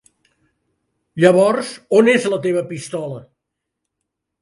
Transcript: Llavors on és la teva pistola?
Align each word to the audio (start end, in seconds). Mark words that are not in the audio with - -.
Llavors 1.25 1.71
on 1.99 2.11
és 2.17 2.29
la 2.35 2.43
teva 2.49 2.67
pistola? 2.73 3.25